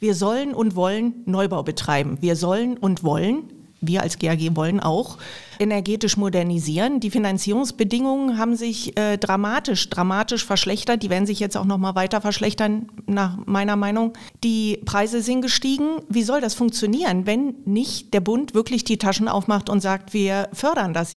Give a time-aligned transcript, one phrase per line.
[0.00, 2.18] Wir sollen und wollen Neubau betreiben.
[2.20, 5.18] Wir sollen und wollen wir als GAG wollen auch
[5.58, 7.00] energetisch modernisieren.
[7.00, 11.02] Die Finanzierungsbedingungen haben sich äh, dramatisch, dramatisch verschlechtert.
[11.02, 14.14] Die werden sich jetzt auch noch mal weiter verschlechtern, nach meiner Meinung.
[14.42, 16.00] Die Preise sind gestiegen.
[16.08, 20.48] Wie soll das funktionieren, wenn nicht der Bund wirklich die Taschen aufmacht und sagt, wir
[20.52, 21.12] fördern das?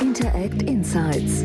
[0.00, 1.44] Interact Insights,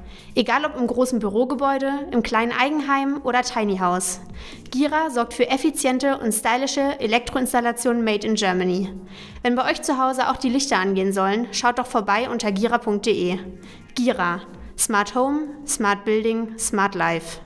[0.33, 4.21] Egal ob im großen Bürogebäude, im kleinen Eigenheim oder Tiny House.
[4.69, 8.89] Gira sorgt für effiziente und stylische Elektroinstallationen made in Germany.
[9.41, 13.39] Wenn bei euch zu Hause auch die Lichter angehen sollen, schaut doch vorbei unter gira.de.
[13.95, 14.41] Gira.
[14.77, 17.41] Smart Home, Smart Building, Smart Life.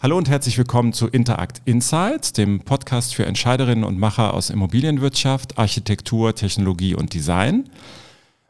[0.00, 5.58] Hallo und herzlich willkommen zu Interact Insights, dem Podcast für Entscheiderinnen und Macher aus Immobilienwirtschaft,
[5.58, 7.68] Architektur, Technologie und Design.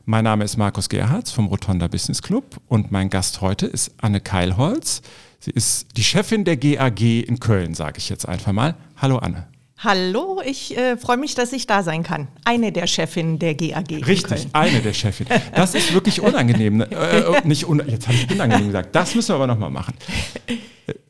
[0.05, 4.21] Mein Name ist Markus Gerhardt vom Rotonda Business Club und mein Gast heute ist Anne
[4.21, 5.01] Keilholz.
[5.39, 8.75] Sie ist die Chefin der GAG in Köln, sage ich jetzt einfach mal.
[8.97, 9.47] Hallo Anne.
[9.79, 12.27] Hallo, ich äh, freue mich, dass ich da sein kann.
[12.45, 14.05] Eine der Chefinnen der GAG.
[14.05, 15.41] Richtig, eine der Chefinnen.
[15.55, 16.79] Das ist wirklich unangenehm.
[16.79, 16.91] Ne?
[16.91, 18.97] Äh, äh, nicht un jetzt habe ich unangenehm gesagt.
[18.97, 19.95] Das müssen wir aber nochmal machen.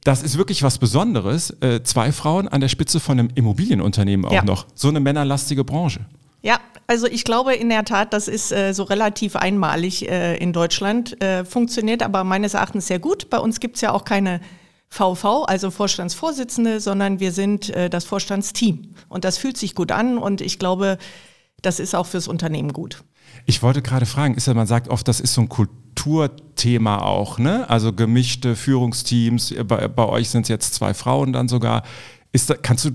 [0.05, 1.51] Das ist wirklich was Besonderes.
[1.63, 4.45] Äh, zwei Frauen an der Spitze von einem Immobilienunternehmen auch ja.
[4.45, 4.67] noch.
[4.75, 6.01] So eine männerlastige Branche.
[6.43, 10.53] Ja, also ich glaube in der Tat, das ist äh, so relativ einmalig äh, in
[10.53, 11.23] Deutschland.
[11.23, 13.31] Äh, funktioniert aber meines Erachtens sehr gut.
[13.31, 14.41] Bei uns gibt es ja auch keine
[14.89, 18.91] VV, also Vorstandsvorsitzende, sondern wir sind äh, das Vorstandsteam.
[19.09, 20.99] Und das fühlt sich gut an und ich glaube,
[21.63, 23.05] das ist auch fürs Unternehmen gut.
[23.47, 27.39] Ich wollte gerade fragen, ist ja, man sagt oft, das ist so ein Kulturthema auch,
[27.39, 27.71] ne?
[27.71, 31.85] Also gemischte Führungsteams, bei, bei euch sind es jetzt zwei Frauen dann sogar.
[32.33, 32.91] Ist da, kannst, du,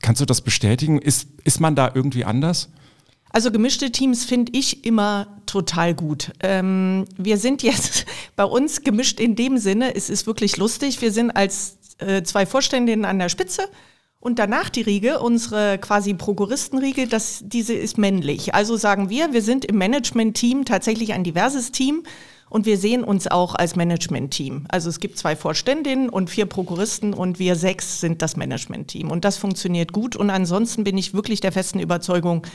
[0.00, 1.00] kannst du das bestätigen?
[1.00, 2.70] Ist, ist man da irgendwie anders?
[3.32, 6.32] Also gemischte Teams finde ich immer total gut.
[6.40, 8.04] Ähm, wir sind jetzt
[8.36, 11.00] bei uns gemischt in dem Sinne, es ist wirklich lustig.
[11.00, 13.62] Wir sind als äh, zwei Vorständinnen an der Spitze
[14.20, 18.54] und danach die Riege, unsere quasi Prokuristenriege, das, diese ist männlich.
[18.54, 22.04] Also sagen wir, wir sind im Management-Team tatsächlich ein diverses Team
[22.48, 24.66] und wir sehen uns auch als Management-Team.
[24.68, 29.10] Also es gibt zwei Vorständinnen und vier Prokuristen und wir sechs sind das Management-Team.
[29.10, 30.16] Und das funktioniert gut.
[30.16, 32.46] Und ansonsten bin ich wirklich der festen Überzeugung,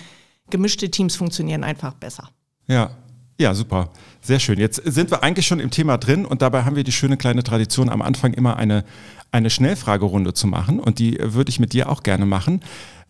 [0.49, 2.29] gemischte Teams funktionieren einfach besser.
[2.67, 2.91] Ja,
[3.39, 3.91] ja, super.
[4.21, 4.59] Sehr schön.
[4.59, 7.43] Jetzt sind wir eigentlich schon im Thema drin und dabei haben wir die schöne kleine
[7.43, 8.83] Tradition, am Anfang immer eine,
[9.31, 12.61] eine Schnellfragerunde zu machen und die würde ich mit dir auch gerne machen.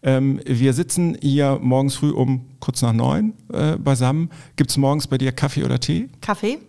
[0.03, 4.29] Ähm, wir sitzen hier morgens früh um kurz nach neun äh, beisammen.
[4.57, 6.09] Gibt es morgens bei dir Kaffee oder Tee?
[6.21, 6.59] Kaffee.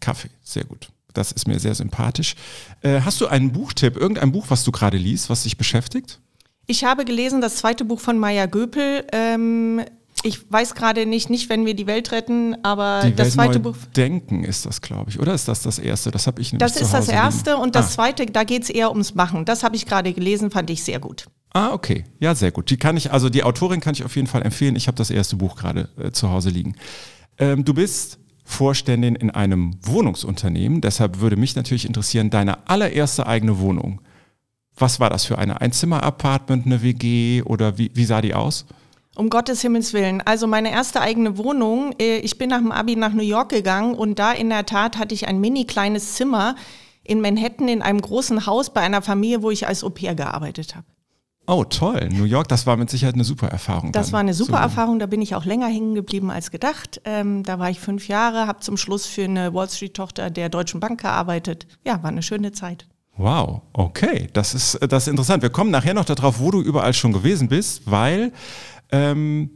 [0.00, 0.90] Kaffee, sehr gut.
[1.14, 2.34] Das ist mir sehr sympathisch.
[2.82, 6.20] Äh, hast du einen Buchtipp, irgendein Buch, was du gerade liest, was dich beschäftigt?
[6.66, 9.04] Ich habe gelesen das zweite Buch von Maya Göpel.
[9.12, 9.82] Ähm,
[10.22, 13.60] ich weiß gerade nicht, nicht wenn wir die Welt retten, aber die das Welt zweite
[13.60, 13.76] Buch.
[13.94, 16.10] Denken ist das, glaube ich, oder ist das das erste?
[16.10, 17.62] Das habe ich nämlich Das ist das erste liegen.
[17.62, 17.90] und das ah.
[17.90, 19.44] zweite, da geht es eher ums Machen.
[19.44, 21.26] Das habe ich gerade gelesen, fand ich sehr gut.
[21.52, 22.04] Ah, okay.
[22.20, 22.70] Ja, sehr gut.
[22.70, 24.76] Die kann ich, also die Autorin kann ich auf jeden Fall empfehlen.
[24.76, 26.74] Ich habe das erste Buch gerade äh, zu Hause liegen.
[27.38, 30.80] Ähm, du bist Vorständin in einem Wohnungsunternehmen.
[30.80, 34.00] Deshalb würde mich natürlich interessieren, deine allererste eigene Wohnung.
[34.76, 38.66] Was war das für eine Einzimmer-Apartment, eine WG oder wie, wie sah die aus?
[39.16, 40.20] Um Gottes Himmels Willen.
[40.22, 41.94] Also meine erste eigene Wohnung.
[42.00, 44.98] Äh, ich bin nach dem Abi nach New York gegangen und da in der Tat
[44.98, 46.56] hatte ich ein mini kleines Zimmer
[47.04, 50.74] in Manhattan in einem großen Haus bei einer Familie, wo ich als Au pair gearbeitet
[50.74, 50.86] habe.
[51.46, 52.08] Oh, toll.
[52.10, 53.92] New York, das war mit Sicherheit eine super Erfahrung.
[53.92, 54.12] Das dann.
[54.14, 57.02] war eine super Erfahrung, da bin ich auch länger hängen geblieben als gedacht.
[57.04, 60.80] Ähm, da war ich fünf Jahre, habe zum Schluss für eine Wall Street-Tochter der Deutschen
[60.80, 61.66] Bank gearbeitet.
[61.84, 62.86] Ja, war eine schöne Zeit.
[63.16, 65.42] Wow, okay, das ist, das ist interessant.
[65.42, 68.32] Wir kommen nachher noch darauf, wo du überall schon gewesen bist, weil
[68.90, 69.50] ähm,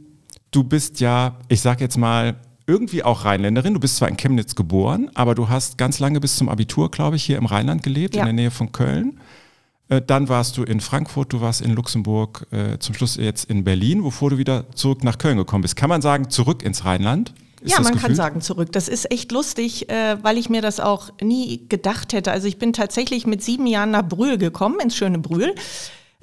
[0.51, 2.35] du bist ja, ich sag jetzt mal,
[2.67, 3.73] irgendwie auch Rheinländerin.
[3.73, 7.15] Du bist zwar in Chemnitz geboren, aber du hast ganz lange bis zum Abitur, glaube
[7.15, 8.21] ich, hier im Rheinland gelebt, ja.
[8.21, 9.19] in der Nähe von Köln.
[9.89, 13.63] Äh, dann warst du in Frankfurt, du warst in Luxemburg, äh, zum Schluss jetzt in
[13.63, 15.75] Berlin, bevor du wieder zurück nach Köln gekommen bist.
[15.75, 17.33] Kann man sagen, zurück ins Rheinland?
[17.61, 18.07] Ist ja, man Gefühl?
[18.07, 18.71] kann sagen zurück.
[18.71, 22.31] Das ist echt lustig, äh, weil ich mir das auch nie gedacht hätte.
[22.31, 25.53] Also ich bin tatsächlich mit sieben Jahren nach Brühl gekommen, ins schöne Brühl,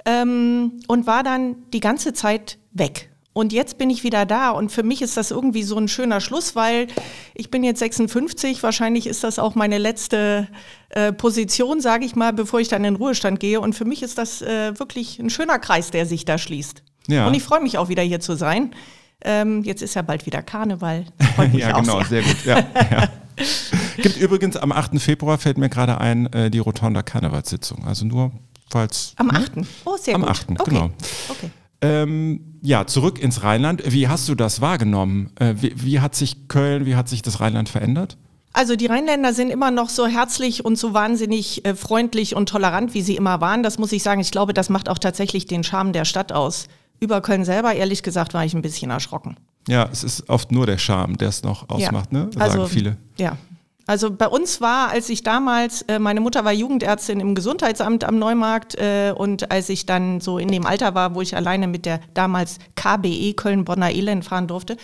[0.05, 3.09] ähm, und war dann die ganze Zeit weg.
[3.33, 6.21] Und jetzt bin ich wieder da und für mich ist das irgendwie so ein schöner
[6.21, 6.87] Schluss, weil
[7.35, 10.47] ich bin jetzt 56, wahrscheinlich ist das auch meine letzte
[10.89, 13.61] äh, Position, sage ich mal, bevor ich dann in den Ruhestand gehe.
[13.61, 16.81] Und für mich ist das äh, wirklich ein schöner Kreis, der sich da schließt.
[17.09, 17.27] Ja.
[17.27, 18.73] Und ich freue mich auch wieder hier zu sein.
[19.21, 21.05] Ähm, jetzt ist ja bald wieder Karneval.
[21.53, 22.23] ja, genau, sehr.
[22.23, 22.45] sehr gut.
[22.45, 22.57] Ja,
[22.91, 23.09] ja.
[23.97, 24.99] Gibt übrigens am 8.
[25.01, 27.85] Februar, fällt mir gerade ein, äh, die Rotonda Karnevalssitzung.
[27.85, 28.31] Also nur,
[28.69, 29.13] falls.
[29.17, 29.57] Am 8.
[29.57, 29.67] Ne?
[29.85, 30.29] Oh, sehr am gut.
[30.29, 30.49] Am 8.
[30.51, 30.69] Okay.
[30.69, 30.89] genau.
[31.29, 31.49] Okay.
[31.81, 33.83] Ähm, ja, zurück ins Rheinland.
[33.91, 35.31] Wie hast du das wahrgenommen?
[35.39, 38.17] Äh, wie, wie hat sich Köln, wie hat sich das Rheinland verändert?
[38.53, 42.95] Also die Rheinländer sind immer noch so herzlich und so wahnsinnig äh, freundlich und tolerant,
[42.95, 43.61] wie sie immer waren.
[43.61, 44.19] Das muss ich sagen.
[44.19, 46.67] Ich glaube, das macht auch tatsächlich den Charme der Stadt aus.
[46.99, 49.37] Über Köln selber, ehrlich gesagt, war ich ein bisschen erschrocken.
[49.67, 52.19] Ja, es ist oft nur der Charme, der es noch ausmacht, ja.
[52.19, 52.29] ne?
[52.33, 52.97] Sagen also, viele.
[53.17, 53.37] Ja.
[53.85, 58.19] Also bei uns war, als ich damals, äh, meine Mutter war Jugendärztin im Gesundheitsamt am
[58.19, 61.85] Neumarkt äh, und als ich dann so in dem Alter war, wo ich alleine mit
[61.85, 64.75] der damals KBE Köln-Bonner Elend fahren durfte,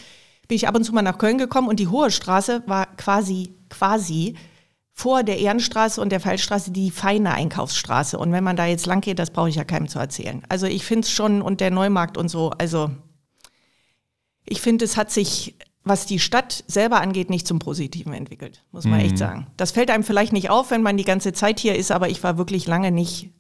[0.48, 3.54] bin ich ab und zu mal nach Köln gekommen und die Hohe Straße war quasi,
[3.70, 4.36] quasi
[4.94, 8.18] vor der Ehrenstraße und der Fallstraße die feine Einkaufsstraße.
[8.18, 10.44] Und wenn man da jetzt lang geht, das brauche ich ja keinem zu erzählen.
[10.50, 12.92] Also ich finde es schon und der Neumarkt und so, also
[14.46, 18.86] ich finde, es hat sich, was die Stadt selber angeht, nicht zum Positiven entwickelt, muss
[18.86, 19.06] man mhm.
[19.06, 19.48] echt sagen.
[19.58, 22.24] Das fällt einem vielleicht nicht auf, wenn man die ganze Zeit hier ist, aber ich
[22.24, 23.32] war wirklich lange nicht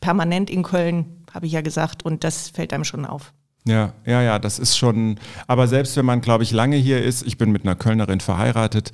[0.00, 3.32] permanent in Köln, habe ich ja gesagt, und das fällt einem schon auf.
[3.66, 5.18] Ja, ja, ja, das ist schon,
[5.48, 8.92] aber selbst wenn man, glaube ich, lange hier ist, ich bin mit einer Kölnerin verheiratet,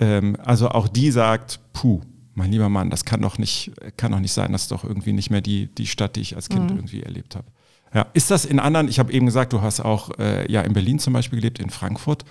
[0.00, 2.00] ähm, also auch die sagt, puh,
[2.34, 5.12] mein lieber Mann, das kann doch nicht, kann doch nicht sein, das ist doch irgendwie
[5.12, 6.76] nicht mehr die, die Stadt, die ich als Kind mhm.
[6.78, 7.46] irgendwie erlebt habe.
[7.92, 10.72] Ja, ist das in anderen, ich habe eben gesagt, du hast auch äh, ja in
[10.72, 12.24] Berlin zum Beispiel gelebt, in Frankfurt.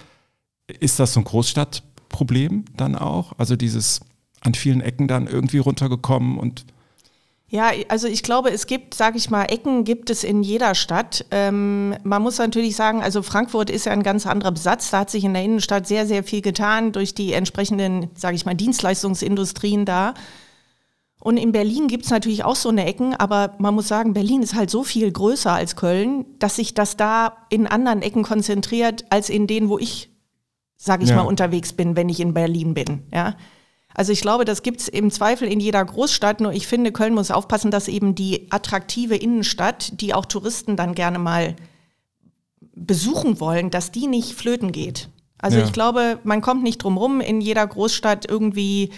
[0.68, 3.34] Ist das so ein Großstadtproblem dann auch?
[3.38, 4.02] Also dieses
[4.42, 6.66] an vielen Ecken dann irgendwie runtergekommen und
[7.54, 11.24] ja, also ich glaube, es gibt, sage ich mal, Ecken gibt es in jeder Stadt.
[11.30, 14.90] Ähm, man muss natürlich sagen, also Frankfurt ist ja ein ganz anderer Besatz.
[14.90, 18.48] Da hat sich in der Innenstadt sehr, sehr viel getan durch die entsprechenden, sage ich
[18.48, 20.16] mal, Dienstleistungsindustrien da.
[21.20, 24.42] Und in Berlin gibt es natürlich auch so eine Ecken, aber man muss sagen, Berlin
[24.42, 29.06] ist halt so viel größer als Köln, dass sich das da in anderen Ecken konzentriert,
[29.12, 30.10] als in denen, wo ich,
[30.76, 31.18] sage ich ja.
[31.18, 33.04] mal, unterwegs bin, wenn ich in Berlin bin.
[33.14, 33.36] Ja.
[33.96, 36.42] Also ich glaube, das gibt es im Zweifel in jeder Großstadt.
[36.42, 40.96] Nur ich finde, Köln muss aufpassen, dass eben die attraktive Innenstadt, die auch Touristen dann
[40.96, 41.56] gerne mal
[42.76, 45.10] besuchen wollen, dass die nicht flöten geht.
[45.38, 45.66] Also ja.
[45.66, 48.92] ich glaube, man kommt nicht drum rum, in jeder Großstadt irgendwie,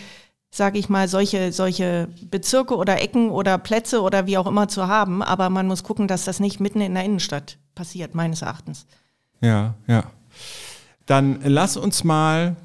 [0.51, 4.87] sage ich mal, solche, solche Bezirke oder Ecken oder Plätze oder wie auch immer zu
[4.87, 5.21] haben.
[5.21, 8.85] Aber man muss gucken, dass das nicht mitten in der Innenstadt passiert, meines Erachtens.
[9.41, 10.03] Ja, ja.
[11.05, 12.55] Dann lass uns mal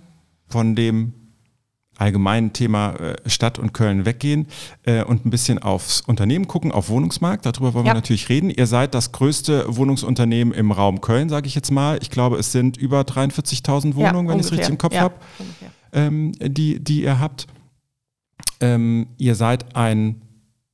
[0.46, 1.14] von dem
[2.00, 4.46] allgemeinen Thema äh, Stadt und Köln weggehen
[4.84, 7.46] äh, und ein bisschen aufs Unternehmen gucken, auf Wohnungsmarkt.
[7.46, 7.92] Darüber wollen ja.
[7.92, 8.50] wir natürlich reden.
[8.50, 11.98] Ihr seid das größte Wohnungsunternehmen im Raum Köln, sage ich jetzt mal.
[12.00, 15.02] Ich glaube, es sind über 43.000 Wohnungen, ja, wenn ich es richtig im Kopf ja,
[15.02, 15.14] habe,
[15.92, 17.46] ähm, die, die ihr habt.
[18.60, 20.22] Ähm, ihr seid ein,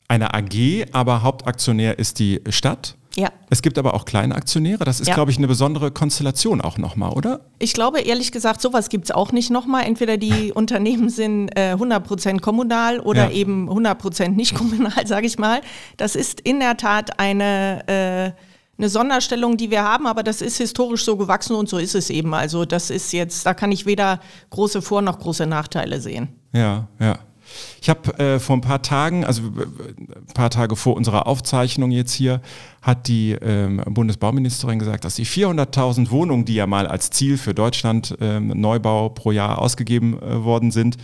[0.08, 2.96] eine AG, aber Hauptaktionär ist die Stadt.
[3.16, 3.30] Ja.
[3.48, 4.84] Es gibt aber auch kleine Aktionäre.
[4.84, 5.14] Das ist, ja.
[5.14, 7.40] glaube ich, eine besondere Konstellation auch nochmal, oder?
[7.58, 9.84] Ich glaube, ehrlich gesagt, sowas gibt es auch nicht nochmal.
[9.84, 13.30] Entweder die Unternehmen sind äh, 100% kommunal oder ja.
[13.30, 15.62] eben 100% nicht kommunal, sage ich mal.
[15.96, 18.32] Das ist in der Tat eine, äh,
[18.78, 22.10] eine Sonderstellung, die wir haben, aber das ist historisch so gewachsen und so ist es
[22.10, 22.34] eben.
[22.34, 24.20] Also das ist jetzt, da kann ich weder
[24.50, 26.28] große Vor- noch große Nachteile sehen.
[26.52, 27.18] Ja, ja.
[27.80, 32.12] Ich habe äh, vor ein paar Tagen, also ein paar Tage vor unserer Aufzeichnung jetzt
[32.12, 32.40] hier,
[32.82, 37.54] hat die ähm, Bundesbauministerin gesagt, dass die 400.000 Wohnungen, die ja mal als Ziel für
[37.54, 40.96] Deutschland ähm, Neubau pro Jahr ausgegeben äh, worden sind,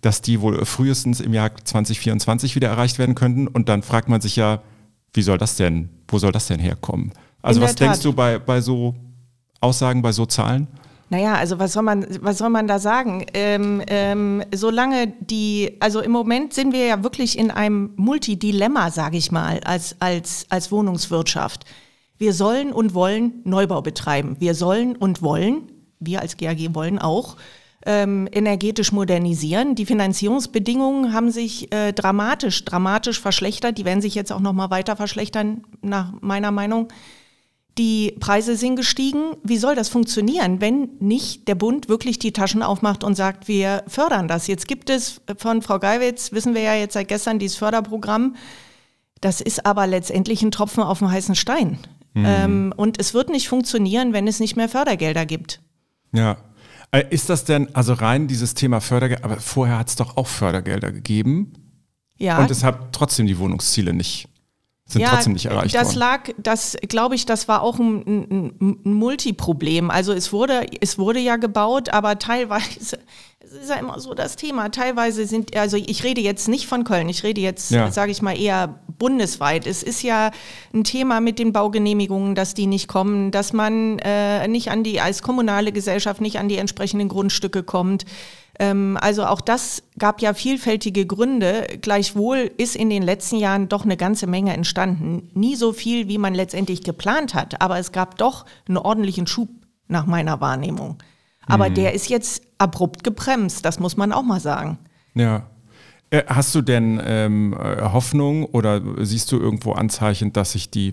[0.00, 3.48] dass die wohl frühestens im Jahr 2024 wieder erreicht werden könnten.
[3.48, 4.62] Und dann fragt man sich ja,
[5.12, 7.12] wie soll das denn, wo soll das denn herkommen?
[7.42, 8.94] Also was denkst du bei, bei so
[9.60, 10.68] Aussagen, bei so Zahlen?
[11.10, 13.24] Naja, also was soll man, was soll man da sagen?
[13.32, 19.16] Ähm, ähm, solange die, also im Moment sind wir ja wirklich in einem Multidilemma, sage
[19.16, 21.64] ich mal, als, als, als Wohnungswirtschaft.
[22.18, 24.36] Wir sollen und wollen Neubau betreiben.
[24.38, 27.36] Wir sollen und wollen, wir als GAG wollen auch,
[27.86, 29.76] ähm, energetisch modernisieren.
[29.76, 33.78] Die Finanzierungsbedingungen haben sich äh, dramatisch, dramatisch verschlechtert.
[33.78, 36.88] Die werden sich jetzt auch noch mal weiter verschlechtern, nach meiner Meinung.
[37.78, 39.36] Die Preise sind gestiegen.
[39.44, 43.84] Wie soll das funktionieren, wenn nicht der Bund wirklich die Taschen aufmacht und sagt, wir
[43.86, 44.48] fördern das?
[44.48, 48.34] Jetzt gibt es von Frau Geiwitz, wissen wir ja jetzt seit gestern, dieses Förderprogramm.
[49.20, 51.78] Das ist aber letztendlich ein Tropfen auf dem heißen Stein.
[52.14, 52.24] Mhm.
[52.26, 55.60] Ähm, und es wird nicht funktionieren, wenn es nicht mehr Fördergelder gibt.
[56.12, 56.38] Ja.
[56.90, 60.26] Äh, ist das denn, also rein dieses Thema Fördergelder, aber vorher hat es doch auch
[60.26, 61.52] Fördergelder gegeben.
[62.16, 62.38] Ja.
[62.38, 64.28] Und es hat trotzdem die Wohnungsziele nicht
[64.88, 65.98] sind ja, trotzdem nicht erreicht das worden.
[65.98, 69.90] lag, das glaube ich, das war auch ein, ein, ein, Multiproblem.
[69.90, 72.98] Also es wurde, es wurde ja gebaut, aber teilweise,
[73.40, 74.70] ist ja immer so das Thema.
[74.70, 77.90] Teilweise sind, also ich rede jetzt nicht von Köln, ich rede jetzt, Ja.
[77.92, 79.66] sage ich mal, eher bundesweit.
[79.66, 80.30] Es ist ja
[80.72, 85.02] ein Thema mit den Baugenehmigungen, dass die nicht kommen, dass man äh, nicht an die,
[85.02, 88.06] als kommunale Gesellschaft nicht an die entsprechenden Grundstücke kommt.
[88.58, 91.66] Ähm, also auch das gab ja vielfältige Gründe.
[91.80, 95.30] Gleichwohl ist in den letzten Jahren doch eine ganze Menge entstanden.
[95.34, 99.48] Nie so viel, wie man letztendlich geplant hat, aber es gab doch einen ordentlichen Schub
[99.86, 100.98] nach meiner Wahrnehmung.
[101.46, 104.78] Aber der ist jetzt abrupt gebremst, das muss man auch mal sagen.
[105.14, 105.46] Ja.
[106.10, 110.92] Äh, Hast du denn ähm, äh, Hoffnung oder siehst du irgendwo Anzeichen, dass sich die,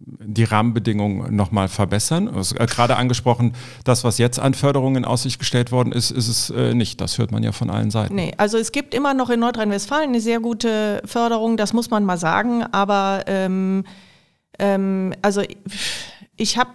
[0.00, 2.30] die Rahmenbedingungen nochmal verbessern?
[2.34, 6.28] Hast äh, gerade angesprochen, das, was jetzt an Förderungen in Aussicht gestellt worden ist, ist
[6.28, 7.00] es äh, nicht.
[7.00, 8.14] Das hört man ja von allen Seiten.
[8.14, 12.04] Nee, also es gibt immer noch in Nordrhein-Westfalen eine sehr gute Förderung, das muss man
[12.04, 12.62] mal sagen.
[12.62, 13.84] Aber ähm,
[14.58, 15.42] ähm, also
[16.36, 16.70] ich habe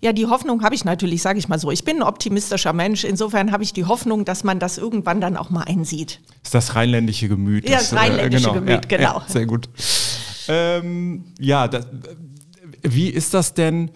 [0.00, 1.70] ja die Hoffnung habe ich natürlich, sage ich mal so.
[1.70, 3.04] Ich bin ein optimistischer Mensch.
[3.04, 6.20] Insofern habe ich die Hoffnung, dass man das irgendwann dann auch mal einsieht.
[6.42, 7.68] ist das rheinländische Gemüt.
[7.68, 9.18] Ja, das rheinländische Gemüt, genau.
[9.18, 9.68] Ja, sehr gut.
[10.48, 11.86] Ähm, ja, das,
[12.82, 13.90] wie ist das denn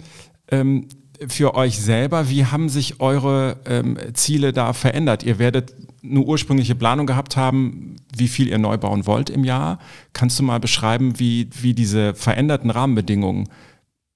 [0.50, 0.88] ähm,
[1.28, 2.28] für euch selber?
[2.28, 5.22] Wie haben sich eure ähm, Ziele da verändert?
[5.22, 9.78] Ihr werdet eine ursprüngliche Planung gehabt haben, wie viel ihr neu bauen wollt im Jahr.
[10.12, 13.48] Kannst du mal beschreiben, wie, wie diese veränderten Rahmenbedingungen,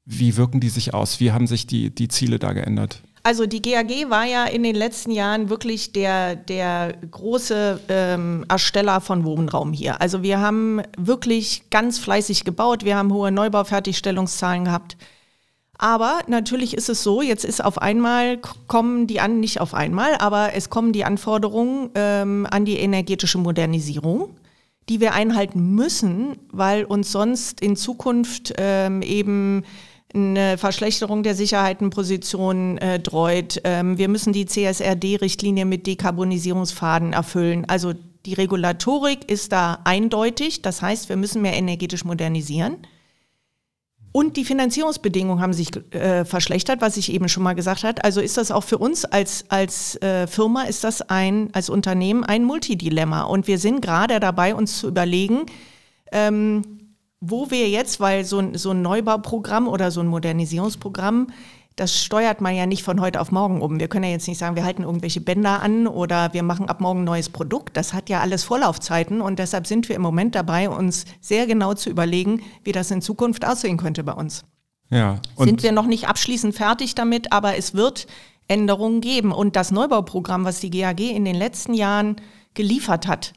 [0.04, 1.20] wie wirken die sich aus?
[1.20, 3.02] Wie haben sich die, die Ziele da geändert?
[3.26, 9.00] Also die GAG war ja in den letzten Jahren wirklich der, der große ähm, Ersteller
[9.00, 10.00] von Wohnraum hier.
[10.00, 14.96] Also wir haben wirklich ganz fleißig gebaut, wir haben hohe Neubaufertigstellungszahlen gehabt.
[15.76, 20.14] Aber natürlich ist es so, jetzt ist auf einmal, kommen die an, nicht auf einmal,
[20.18, 24.36] aber es kommen die Anforderungen ähm, an die energetische Modernisierung,
[24.88, 29.64] die wir einhalten müssen, weil uns sonst in Zukunft ähm, eben
[30.16, 33.60] eine Verschlechterung der Sicherheitenposition äh, dreut.
[33.64, 37.64] Ähm, wir müssen die CSRD-Richtlinie mit Dekarbonisierungsfaden erfüllen.
[37.68, 37.92] Also
[38.24, 40.62] die Regulatorik ist da eindeutig.
[40.62, 42.78] Das heißt, wir müssen mehr energetisch modernisieren.
[44.16, 48.02] Und die Finanzierungsbedingungen haben sich äh, verschlechtert, was ich eben schon mal gesagt habe.
[48.02, 52.24] Also ist das auch für uns als, als äh, Firma, ist das ein, als Unternehmen
[52.24, 53.24] ein Multidilemma.
[53.24, 55.44] Und wir sind gerade dabei, uns zu überlegen,
[56.12, 56.75] ähm,
[57.20, 61.28] wo wir jetzt, weil so ein, so ein Neubauprogramm oder so ein Modernisierungsprogramm,
[61.76, 63.78] das steuert man ja nicht von heute auf morgen um.
[63.78, 66.80] Wir können ja jetzt nicht sagen, wir halten irgendwelche Bänder an oder wir machen ab
[66.80, 67.76] morgen ein neues Produkt.
[67.76, 71.74] Das hat ja alles Vorlaufzeiten und deshalb sind wir im Moment dabei, uns sehr genau
[71.74, 74.44] zu überlegen, wie das in Zukunft aussehen könnte bei uns.
[74.88, 78.06] Ja, sind wir noch nicht abschließend fertig damit, aber es wird
[78.48, 79.32] Änderungen geben.
[79.32, 82.16] Und das Neubauprogramm, was die GAG in den letzten Jahren
[82.54, 83.32] geliefert hat,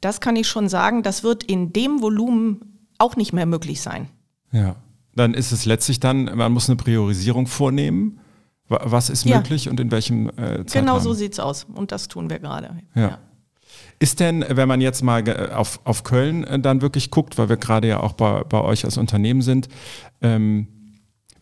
[0.00, 4.08] das kann ich schon sagen, das wird in dem Volumen auch nicht mehr möglich sein.
[4.52, 4.76] Ja,
[5.14, 8.20] dann ist es letztlich dann, man muss eine Priorisierung vornehmen.
[8.68, 9.36] Wa- Was ist Ja.
[9.38, 10.66] möglich und in welchem äh, Zeitrahmen?
[10.72, 11.64] Genau so sieht's aus.
[11.64, 12.76] Und das tun wir gerade.
[12.94, 13.18] Ja.
[13.98, 17.56] Ist denn, wenn man jetzt mal auf, auf Köln äh, dann wirklich guckt, weil wir
[17.56, 19.68] gerade ja auch bei, bei euch als Unternehmen sind,
[20.22, 20.68] ähm,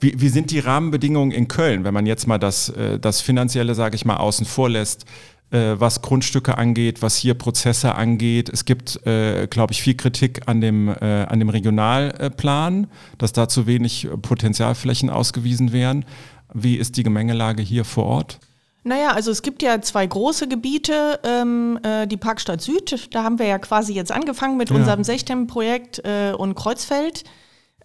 [0.00, 3.74] wie, wie sind die Rahmenbedingungen in Köln, wenn man jetzt mal das, äh, das Finanzielle,
[3.74, 5.04] sage ich mal, außen vor lässt,
[5.50, 8.48] was Grundstücke angeht, was hier Prozesse angeht?
[8.48, 12.88] Es gibt, äh, glaube ich, viel Kritik an dem, äh, an dem Regionalplan,
[13.18, 16.04] dass da zu wenig äh, Potenzialflächen ausgewiesen wären.
[16.52, 18.38] Wie ist die Gemengelage hier vor Ort?
[18.84, 23.38] Naja, also es gibt ja zwei große Gebiete, ähm, äh, die Parkstadt Süd, da haben
[23.40, 24.76] wir ja quasi jetzt angefangen mit Ja.
[24.76, 27.24] unserem Sechtem-Projekt äh, und Kreuzfeld.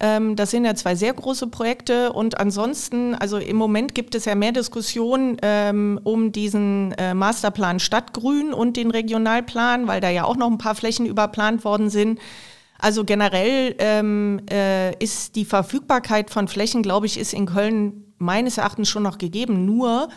[0.00, 4.24] Ähm, das sind ja zwei sehr große Projekte und ansonsten, also im Moment gibt es
[4.24, 10.24] ja mehr Diskussionen ähm, um diesen äh, Masterplan Stadtgrün und den Regionalplan, weil da ja
[10.24, 12.18] auch noch ein paar Flächen überplant worden sind.
[12.78, 18.58] Also generell ähm, äh, ist die Verfügbarkeit von Flächen, glaube ich, ist in Köln meines
[18.58, 19.66] Erachtens schon noch gegeben.
[19.66, 20.08] Nur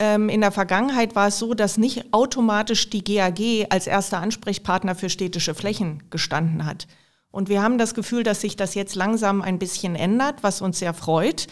[0.00, 4.96] ähm, in der Vergangenheit war es so, dass nicht automatisch die GAG als erster Ansprechpartner
[4.96, 6.88] für städtische Flächen gestanden hat.
[7.32, 10.78] Und wir haben das Gefühl, dass sich das jetzt langsam ein bisschen ändert, was uns
[10.78, 11.48] sehr freut.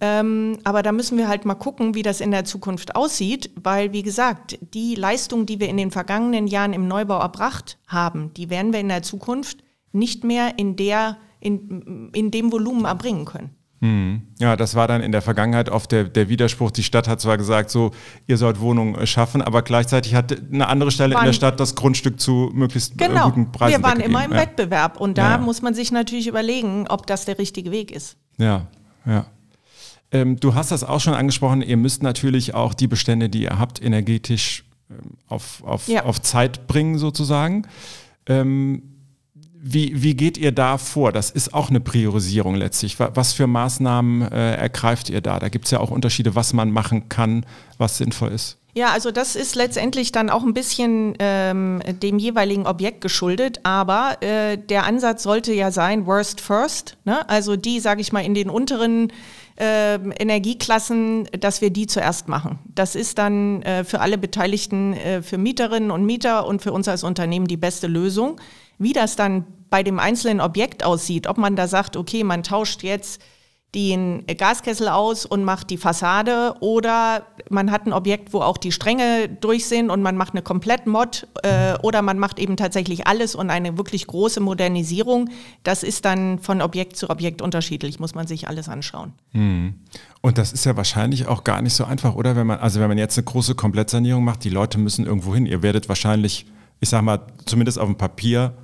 [0.00, 3.92] Ähm, aber da müssen wir halt mal gucken, wie das in der Zukunft aussieht, weil,
[3.92, 8.48] wie gesagt, die Leistung, die wir in den vergangenen Jahren im Neubau erbracht haben, die
[8.48, 9.58] werden wir in der Zukunft
[9.92, 13.54] nicht mehr in, der, in, in dem Volumen erbringen können.
[14.38, 16.70] Ja, das war dann in der Vergangenheit oft der, der Widerspruch.
[16.70, 17.90] Die Stadt hat zwar gesagt, so,
[18.26, 21.74] ihr sollt Wohnungen äh, schaffen, aber gleichzeitig hat eine andere Stelle in der Stadt das
[21.74, 24.10] Grundstück zu möglichst äh, Genau, guten Preisen wir waren weggegeben.
[24.16, 24.38] immer im ja.
[24.38, 25.38] Wettbewerb und da Ja.
[25.38, 28.16] muss man sich natürlich überlegen, ob das der richtige Weg ist.
[28.38, 28.68] Ja,
[29.04, 29.26] ja.
[30.12, 33.58] Ähm, du hast das auch schon angesprochen, ihr müsst natürlich auch die Bestände, die ihr
[33.58, 36.04] habt, energetisch ähm, auf, auf, Ja.
[36.04, 37.66] auf Zeit bringen sozusagen.
[38.26, 38.93] Ähm,
[39.66, 41.10] wie, wie geht ihr da vor?
[41.10, 43.00] Das ist auch eine Priorisierung letztlich.
[43.00, 45.38] Wa- Was für Maßnahmen äh, ergreift ihr da?
[45.38, 47.46] Da gibt es ja auch Unterschiede, was man machen kann,
[47.78, 48.58] was sinnvoll ist.
[48.76, 54.16] Ja, also das ist letztendlich dann auch ein bisschen ähm, dem jeweiligen Objekt geschuldet, aber
[54.20, 57.28] äh, der Ansatz sollte ja sein, worst first, ne?
[57.28, 59.12] also die, sage ich mal, in den unteren
[59.60, 62.58] äh, Energieklassen, dass wir die zuerst machen.
[62.74, 66.88] Das ist dann äh, für alle Beteiligten, äh, für Mieterinnen und Mieter und für uns
[66.88, 68.40] als Unternehmen die beste Lösung.
[68.78, 72.82] Wie das dann bei dem einzelnen Objekt aussieht, ob man da sagt, okay, man tauscht
[72.82, 73.20] jetzt
[73.74, 78.70] den Gaskessel aus und macht die Fassade oder man hat ein Objekt, wo auch die
[78.70, 83.34] Stränge durch sind und man macht eine Komplett-Mod äh, oder man macht eben tatsächlich alles
[83.34, 85.30] und eine wirklich große Modernisierung.
[85.64, 89.12] Das ist dann von Objekt zu Objekt unterschiedlich, muss man sich alles anschauen.
[89.32, 89.74] Hm.
[90.20, 92.36] Und das ist ja wahrscheinlich auch gar nicht so einfach, oder?
[92.36, 95.46] Wenn man, also wenn man jetzt eine große Komplettsanierung macht, die Leute müssen irgendwo hin.
[95.46, 96.46] Ihr werdet wahrscheinlich,
[96.80, 98.54] ich sag mal, zumindest auf dem Papier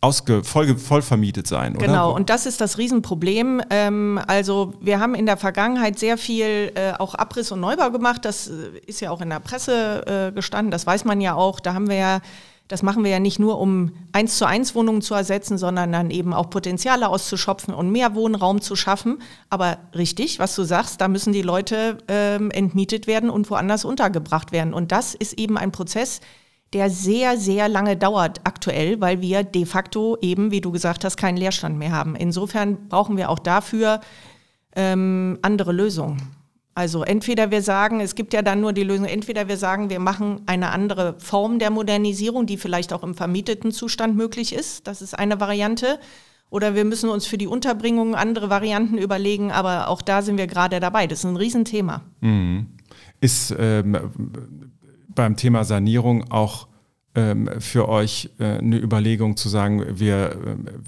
[0.00, 1.86] ausge, voll, voll vermietet sein, oder?
[1.86, 3.62] Genau, und das ist das Riesenproblem.
[3.70, 8.24] Ähm, also wir haben in der Vergangenheit sehr viel äh, auch Abriss und Neubau gemacht.
[8.24, 11.58] Das äh, ist ja auch in der Presse äh, gestanden, das weiß man ja auch.
[11.58, 12.20] Da haben wir ja
[12.68, 16.10] das machen wir ja nicht nur, um eins zu eins Wohnungen zu ersetzen, sondern dann
[16.10, 19.22] eben auch Potenziale auszuschöpfen und mehr Wohnraum zu schaffen.
[19.48, 24.52] Aber richtig, was du sagst, da müssen die Leute ähm, entmietet werden und woanders untergebracht
[24.52, 24.74] werden.
[24.74, 26.20] Und das ist eben ein Prozess,
[26.72, 31.16] der sehr, sehr lange dauert aktuell, weil wir de facto eben, wie du gesagt hast,
[31.16, 32.14] keinen Leerstand mehr haben.
[32.14, 34.00] Insofern brauchen wir auch dafür
[34.76, 36.20] ähm, andere Lösungen.
[36.74, 39.98] Also entweder wir sagen, es gibt ja dann nur die Lösung, entweder wir sagen, wir
[39.98, 44.86] machen eine andere Form der Modernisierung, die vielleicht auch im vermieteten Zustand möglich ist.
[44.86, 45.98] Das ist eine Variante.
[46.50, 50.46] Oder wir müssen uns für die Unterbringung andere Varianten überlegen, aber auch da sind wir
[50.46, 51.06] gerade dabei.
[51.06, 52.02] Das ist ein Riesenthema.
[52.20, 52.68] Mhm.
[53.20, 53.98] Ist ähm,
[55.18, 56.68] beim Thema Sanierung auch
[57.16, 60.36] ähm, für euch äh, eine Überlegung zu sagen, wir, äh,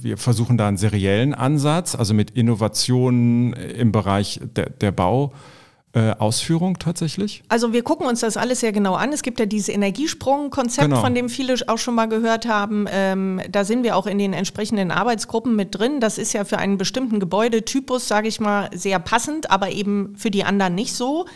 [0.00, 5.32] wir versuchen da einen seriellen Ansatz, also mit Innovationen im Bereich der, der Bau.
[5.92, 7.42] Äh, Ausführung tatsächlich?
[7.48, 9.12] Also wir gucken uns das alles sehr genau an.
[9.12, 11.00] Es gibt ja dieses Energiesprung-Konzept, genau.
[11.00, 12.86] von dem viele auch schon mal gehört haben.
[12.88, 15.98] Ähm, da sind wir auch in den entsprechenden Arbeitsgruppen mit drin.
[15.98, 20.30] Das ist ja für einen bestimmten Gebäudetypus, sage ich mal, sehr passend, aber eben für
[20.30, 21.26] die anderen nicht so.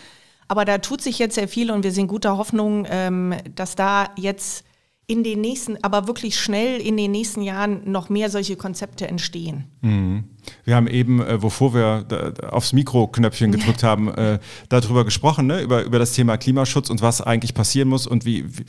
[0.55, 4.11] Aber da tut sich jetzt sehr viel und wir sind guter Hoffnung, ähm, dass da
[4.17, 4.65] jetzt
[5.09, 9.65] in den nächsten, aber wirklich schnell in den nächsten Jahren noch mehr solche Konzepte entstehen.
[9.81, 10.23] Mhm.
[10.65, 15.61] Wir haben eben, äh, bevor wir da, aufs Mikroknöpfchen gedrückt haben, äh, darüber gesprochen, ne?
[15.61, 18.65] über, über das Thema Klimaschutz und was eigentlich passieren muss und wie, wie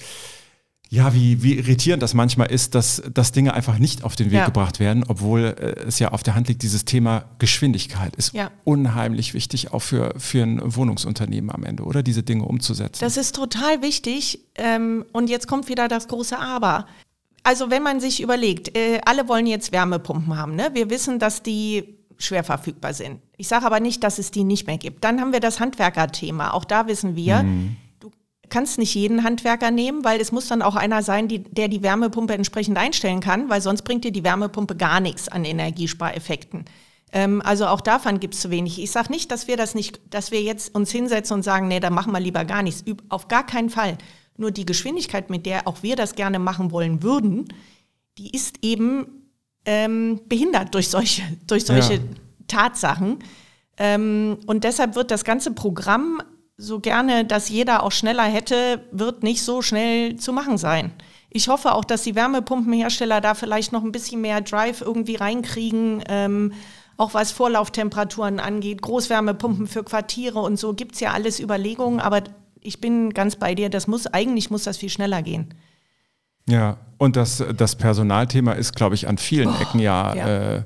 [0.96, 4.40] ja, wie, wie irritierend das manchmal ist, dass, dass Dinge einfach nicht auf den Weg
[4.40, 4.46] ja.
[4.46, 8.50] gebracht werden, obwohl äh, es ja auf der Hand liegt, dieses Thema Geschwindigkeit ist ja.
[8.64, 13.00] unheimlich wichtig, auch für, für ein Wohnungsunternehmen am Ende, oder diese Dinge umzusetzen.
[13.02, 14.40] Das ist total wichtig.
[14.56, 16.88] Ähm, und jetzt kommt wieder das große Aber.
[17.44, 20.56] Also wenn man sich überlegt, äh, alle wollen jetzt Wärmepumpen haben.
[20.56, 20.70] Ne?
[20.74, 23.20] Wir wissen, dass die schwer verfügbar sind.
[23.36, 25.04] Ich sage aber nicht, dass es die nicht mehr gibt.
[25.04, 26.52] Dann haben wir das Handwerkerthema.
[26.52, 27.76] Auch da wissen wir, mhm
[28.56, 31.84] kannst nicht jeden Handwerker nehmen, weil es muss dann auch einer sein, die, der die
[31.84, 36.64] Wärmepumpe entsprechend einstellen kann, weil sonst bringt dir die Wärmepumpe gar nichts an Energiespareffekten.
[37.12, 38.82] Ähm, also auch davon gibt es zu wenig.
[38.82, 41.82] Ich sage nicht, dass wir das nicht, dass wir jetzt uns hinsetzen und sagen, nee,
[41.82, 42.86] da machen wir lieber gar nichts.
[43.10, 43.98] Auf gar keinen Fall.
[44.38, 47.50] Nur die Geschwindigkeit, mit der auch wir das gerne machen wollen würden,
[48.18, 49.28] die ist eben
[49.66, 52.00] ähm, behindert durch solche, durch solche ja.
[52.48, 53.20] Tatsachen.
[53.76, 56.22] Ähm, und deshalb wird das ganze Programm
[56.58, 60.92] so gerne, dass jeder auch schneller hätte, wird nicht so schnell zu machen sein.
[61.30, 66.04] Ich hoffe auch, dass die Wärmepumpenhersteller da vielleicht noch ein bisschen mehr Drive irgendwie reinkriegen,
[66.08, 66.54] ähm,
[66.98, 72.24] auch was Vorlauftemperaturen angeht, Großwärmepumpen für Quartiere und so gibt es ja alles Überlegungen, aber
[72.62, 75.54] ich bin ganz bei dir, das muss, eigentlich muss das viel schneller gehen.
[76.48, 80.28] Ja, und das, das Personalthema ist, glaube ich, an vielen Boah, Ecken ja, ja.
[80.28, 80.64] Äh,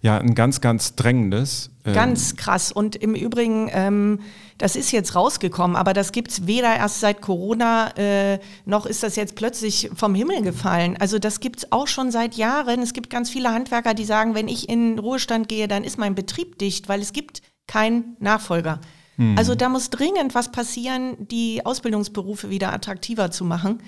[0.00, 1.70] ja ein ganz, ganz drängendes.
[1.84, 2.72] Ähm, ganz krass.
[2.72, 4.20] Und im Übrigen, ähm,
[4.58, 9.02] das ist jetzt rausgekommen, aber das gibt es weder erst seit Corona, äh, noch ist
[9.02, 10.96] das jetzt plötzlich vom Himmel gefallen.
[10.98, 12.80] Also das gibt es auch schon seit Jahren.
[12.80, 16.14] Es gibt ganz viele Handwerker, die sagen, wenn ich in Ruhestand gehe, dann ist mein
[16.14, 18.80] Betrieb dicht, weil es gibt keinen Nachfolger.
[19.16, 19.36] Hm.
[19.36, 23.80] Also da muss dringend was passieren, die Ausbildungsberufe wieder attraktiver zu machen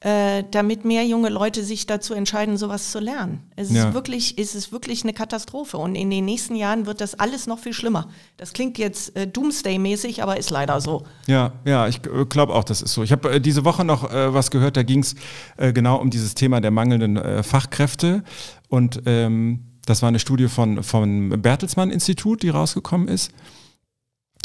[0.00, 3.40] äh, damit mehr junge Leute sich dazu entscheiden, sowas zu lernen.
[3.56, 3.88] Es ja.
[3.88, 7.48] ist wirklich, es ist wirklich eine Katastrophe und in den nächsten Jahren wird das alles
[7.48, 8.08] noch viel schlimmer.
[8.36, 11.04] Das klingt jetzt äh, Doomsday-mäßig, aber ist leider so.
[11.26, 13.02] Ja, ja, ich äh, glaube auch, das ist so.
[13.02, 15.16] Ich habe äh, diese Woche noch äh, was gehört, da ging es
[15.56, 18.22] genau um dieses Thema der mangelnden Fachkräfte
[18.68, 23.32] und ähm, das war eine Studie von, vom Bertelsmann Institut, die rausgekommen ist.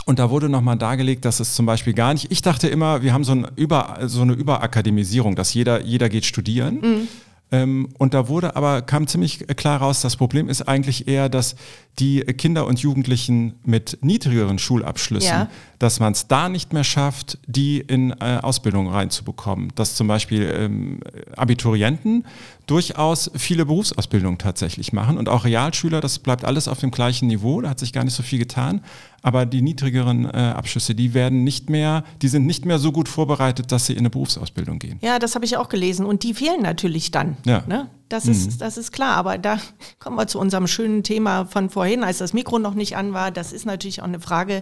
[0.05, 3.13] Und da wurde nochmal dargelegt, dass es zum Beispiel gar nicht, ich dachte immer, wir
[3.13, 6.75] haben so, ein Über, so eine Überakademisierung, dass jeder, jeder geht studieren.
[6.81, 7.07] Mhm.
[7.51, 11.55] Ähm, und da wurde aber, kam ziemlich klar raus, das Problem ist eigentlich eher, dass
[11.99, 15.49] die Kinder und Jugendlichen mit niedrigeren Schulabschlüssen, Ja.
[15.77, 19.71] dass man es da nicht mehr schafft, die in äh, Ausbildung reinzubekommen.
[19.75, 20.99] Dass zum Beispiel ähm,
[21.37, 22.25] Abiturienten
[22.67, 27.62] durchaus viele Berufsausbildungen tatsächlich machen und auch Realschüler, das bleibt alles auf dem gleichen Niveau,
[27.62, 28.82] da hat sich gar nicht so viel getan.
[29.21, 33.08] Aber die niedrigeren äh, Abschlüsse, die werden nicht mehr, die sind nicht mehr so gut
[33.08, 34.99] vorbereitet, dass sie in eine Berufsausbildung gehen.
[35.02, 36.06] Ja, das habe ich auch gelesen.
[36.06, 37.38] Und die fehlen natürlich dann.
[37.45, 37.63] Ja.
[37.65, 37.89] Ne?
[38.10, 39.15] Das, ist, das ist klar.
[39.15, 39.60] Aber da
[39.99, 43.32] kommen wir zu unserem schönen Thema von vorhin, als das Mikro noch nicht an war.
[43.32, 44.62] Das ist natürlich auch eine Frage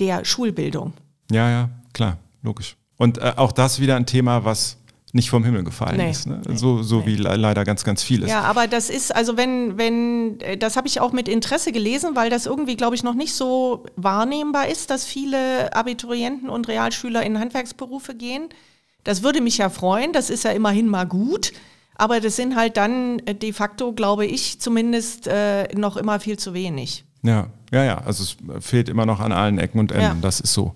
[0.00, 0.92] der Schulbildung.
[1.30, 2.76] Ja, ja, klar, logisch.
[2.96, 4.78] Und äh, auch das wieder ein Thema, was
[5.14, 6.26] nicht vom Himmel gefallen Nee, ist.
[6.26, 6.42] Ne?
[6.46, 7.06] nee, so so nee.
[7.06, 8.28] wie le leider ganz, ganz vieles.
[8.28, 12.16] Ja, aber das ist, also wenn, wenn, äh, das habe ich auch mit Interesse gelesen,
[12.16, 17.22] weil das irgendwie, glaube ich, noch nicht so wahrnehmbar ist, dass viele Abiturienten und Realschüler
[17.22, 18.48] in Handwerksberufe gehen.
[19.04, 21.52] Das würde mich ja freuen, das ist ja immerhin mal gut.
[21.94, 26.38] Aber das sind halt dann äh, de facto, glaube ich, zumindest äh, noch immer viel
[26.40, 27.04] zu wenig.
[27.24, 27.98] Ja, ja, ja.
[27.98, 30.04] Also es fehlt immer noch an allen Ecken und Enden.
[30.04, 30.16] Ja.
[30.20, 30.74] Das ist so.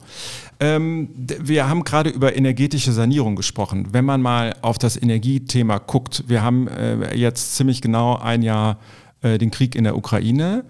[0.58, 3.88] Ähm, wir haben gerade über energetische Sanierung gesprochen.
[3.92, 8.78] Wenn man mal auf das Energiethema guckt, wir haben äh, jetzt ziemlich genau ein Jahr
[9.22, 10.64] äh, den Krieg in der Ukraine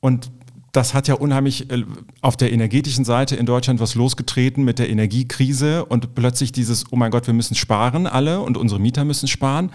[0.00, 0.30] und
[0.72, 1.84] das hat ja unheimlich äh,
[2.20, 6.96] auf der energetischen Seite in Deutschland was losgetreten mit der Energiekrise und plötzlich dieses, oh
[6.96, 9.70] mein Gott, wir müssen sparen alle und unsere Mieter müssen sparen.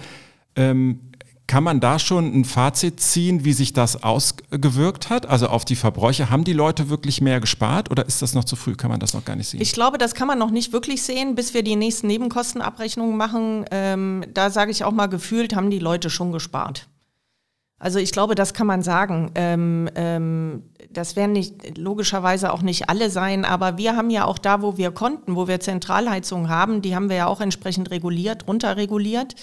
[0.56, 1.00] Ähm,
[1.52, 5.26] kann man da schon ein Fazit ziehen, wie sich das ausgewirkt hat?
[5.26, 8.56] Also auf die Verbräuche, haben die Leute wirklich mehr gespart oder ist das noch zu
[8.56, 8.76] früh?
[8.76, 9.60] Kann man das noch gar nicht sehen?
[9.60, 13.66] Ich glaube, das kann man noch nicht wirklich sehen, bis wir die nächsten Nebenkostenabrechnungen machen.
[13.70, 16.88] Ähm, da sage ich auch mal, gefühlt haben die Leute schon gespart.
[17.80, 19.32] Also ich glaube, das kann man sagen.
[19.36, 24.38] Ähm, ähm, das werden nicht logischerweise auch nicht alle sein, aber wir haben ja auch
[24.38, 28.48] da, wo wir konnten, wo wir Zentralheizung haben, die haben wir ja auch entsprechend reguliert,
[28.48, 29.36] runterreguliert.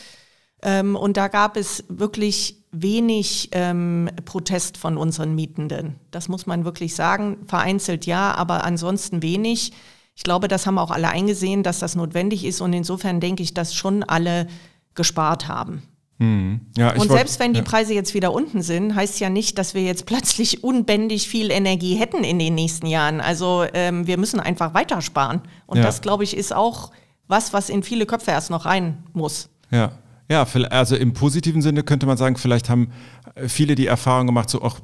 [0.62, 5.96] Ähm, und da gab es wirklich wenig ähm, Protest von unseren Mietenden.
[6.10, 7.38] Das muss man wirklich sagen.
[7.46, 9.72] Vereinzelt ja, aber ansonsten wenig.
[10.16, 12.60] Ich glaube, das haben auch alle eingesehen, dass das notwendig ist.
[12.60, 14.48] Und insofern denke ich, dass schon alle
[14.94, 15.82] gespart haben.
[16.20, 17.64] ja, ich Und wollt- selbst wenn die ja.
[17.64, 21.94] Preise jetzt wieder unten sind, heißt ja nicht, dass wir jetzt plötzlich unbändig viel Energie
[21.94, 23.20] hätten in den nächsten Jahren.
[23.20, 25.42] Also ähm, wir müssen einfach weitersparen.
[25.68, 25.84] Und Ja.
[25.84, 26.90] das, glaube ich, ist auch
[27.28, 29.48] was, was in viele Köpfe erst noch rein muss.
[29.70, 29.92] Ja,
[30.28, 32.92] ja, also im positiven Sinne könnte man sagen, vielleicht haben
[33.34, 34.76] äh, viele die Erfahrung gemacht, so, ach,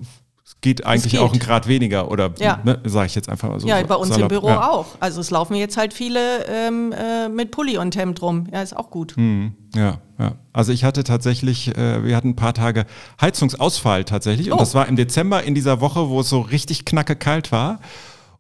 [0.46, 1.20] es geht eigentlich geht.
[1.20, 2.60] auch ein Grad weniger oder, Ja.
[2.64, 3.66] ne, sage ich jetzt einfach mal so.
[3.66, 4.22] Ja, bei uns salopp.
[4.22, 4.70] im Büro ja.
[4.70, 4.86] auch.
[5.00, 8.46] Also es laufen jetzt halt viele ähm, äh, mit Pulli und Hemd rum.
[8.52, 9.16] Ja, ist auch gut.
[9.16, 9.54] Hm.
[9.74, 10.32] Ja, ja.
[10.52, 12.84] Also ich hatte tatsächlich, äh, wir hatten ein paar Tage
[13.20, 14.48] Heizungsausfall tatsächlich.
[14.48, 14.58] Und Oh.
[14.60, 17.80] das war im Dezember in dieser Woche, wo es so richtig knacke kalt war.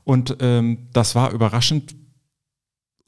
[0.04, 1.94] Und ähm, das war überraschend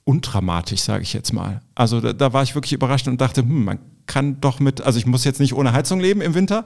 [0.06, 1.60] undramatisch, sage ich jetzt mal.
[1.74, 4.98] Also da, da war ich wirklich überrascht und dachte, hm, man kann doch mit, also
[4.98, 6.64] ich muss jetzt nicht ohne Heizung leben im Winter,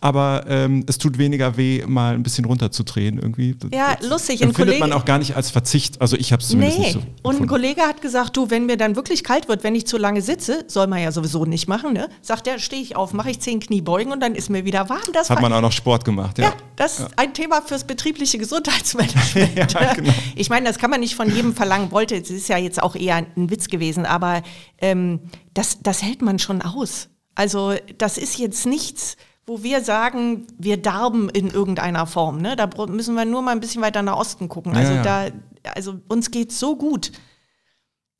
[0.00, 3.56] aber ähm, es tut weniger weh, mal ein bisschen runterzudrehen irgendwie.
[3.72, 4.42] Ja, Das lustig.
[4.42, 6.00] Empfindet man Kollege- auch gar nicht als Verzicht.
[6.00, 7.02] Also ich habe es zumindest Nee, nicht so.
[7.28, 7.46] und ein.
[7.46, 10.64] Kollege hat gesagt, du, wenn mir dann wirklich kalt wird, wenn ich zu lange sitze,
[10.68, 12.08] soll man ja sowieso nicht machen, ne?
[12.22, 15.00] Sagt er, stehe ich auf, mache ich zehn Kniebeugen und dann ist mir wieder warm.
[15.12, 16.44] Das Hat man auch noch Sport gemacht, ja.
[16.46, 18.38] Ja, das ist ein Thema fürs betriebliche
[18.86, 19.72] Gesundheitsmanagement.
[19.72, 20.12] Ja, genau.
[20.34, 21.90] Ich meine, das kann man nicht von jedem verlangen.
[21.90, 24.42] Wollte, es ist ja jetzt auch eher ein Witz gewesen, aber
[24.80, 25.20] ähm,
[25.56, 27.08] das, das hält man schon aus.
[27.34, 29.16] Also das ist jetzt nichts,
[29.46, 32.38] wo wir sagen, wir darben in irgendeiner Form.
[32.38, 32.56] Ne?
[32.56, 34.72] Da müssen wir nur mal ein bisschen weiter nach Osten gucken.
[34.74, 35.02] Ja, Also ja.
[35.02, 35.26] da,
[35.74, 37.12] also uns geht's so gut.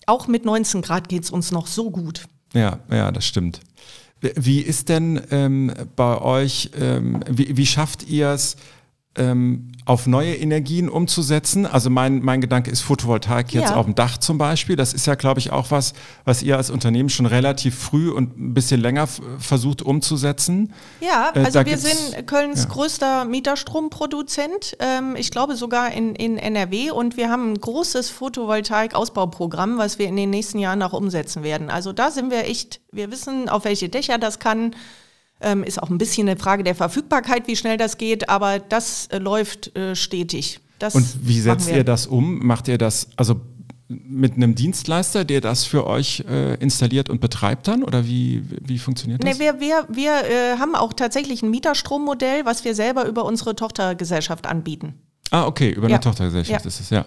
[0.06, 2.26] Auch mit 19 Grad geht's uns noch so gut.
[2.54, 3.60] Ja, ja, das stimmt.
[4.20, 8.56] Wie ist denn ähm, bei euch, ähm, wie, wie schafft ihr es,
[9.16, 11.64] ähm, auf neue Energien umzusetzen?
[11.64, 13.76] Also mein, mein Gedanke ist Photovoltaik jetzt Ja.
[13.76, 14.76] auf dem Dach zum Beispiel.
[14.76, 15.94] Das ist ja, glaube ich, auch was,
[16.24, 19.06] was ihr als Unternehmen schon relativ früh und ein bisschen länger
[19.38, 20.74] versucht umzusetzen.
[21.00, 22.68] Ja, Äh, also da wir sind Kölns ja.
[22.68, 29.78] größter Mieterstromproduzent, ähm, ich glaube sogar in, in NRW und wir haben ein großes Photovoltaik-Ausbauprogramm,
[29.78, 31.70] was wir in den nächsten Jahren auch umsetzen werden.
[31.70, 34.74] Also da sind wir echt, wir wissen, auf welche Dächer das kann.
[35.40, 39.06] Ähm, ist auch ein bisschen eine Frage der Verfügbarkeit, wie schnell das geht, aber das
[39.08, 40.60] äh, läuft äh, stetig.
[40.78, 42.38] Das Und wie setzt ihr das um?
[42.46, 43.40] Macht ihr das also
[43.88, 47.82] mit einem Dienstleister, der das für euch äh, installiert und betreibt dann?
[47.84, 49.38] Oder wie, wie funktioniert das?
[49.38, 53.54] Nee, wir wir, wir äh, haben auch tatsächlich ein Mieterstrommodell, was wir selber über unsere
[53.54, 54.94] Tochtergesellschaft anbieten.
[55.30, 55.96] Ah, okay, über Ja.
[55.96, 56.68] eine Tochtergesellschaft Ja.
[56.68, 57.04] ist es, ja.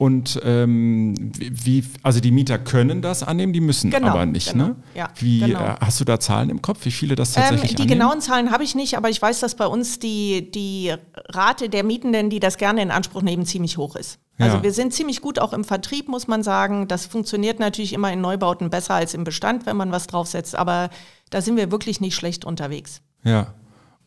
[0.00, 4.68] Und ähm, wie, also die Mieter können das annehmen, die müssen Genau, aber nicht, genau.
[4.68, 4.76] ne?
[4.94, 5.60] Ja, wie, genau.
[5.62, 7.98] äh, hast du da Zahlen im Kopf, wie viele das Ähm, tatsächlich die annehmen?
[7.98, 10.94] genauen Zahlen habe ich nicht, aber ich weiß, dass bei uns die, die
[11.28, 14.18] Rate der Mietenden, die das gerne in Anspruch nehmen, ziemlich hoch ist.
[14.38, 14.62] Also Ja.
[14.62, 16.88] wir sind ziemlich gut auch im Vertrieb, muss man sagen.
[16.88, 20.88] Das funktioniert natürlich immer in Neubauten besser als im Bestand, wenn man was draufsetzt, aber
[21.28, 23.02] da sind wir wirklich nicht schlecht unterwegs.
[23.22, 23.52] Ja.